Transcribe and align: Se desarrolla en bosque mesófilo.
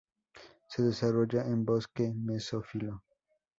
Se 0.67 0.81
desarrolla 0.81 1.43
en 1.45 1.63
bosque 1.63 2.11
mesófilo. 2.11 3.03